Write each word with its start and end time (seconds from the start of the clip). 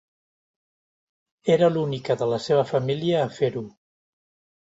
Era 1.57 1.69
l'única 1.75 2.17
de 2.21 2.29
la 2.33 2.41
seva 2.47 2.65
família 2.71 3.19
a 3.21 3.29
fer-ho. 3.37 3.63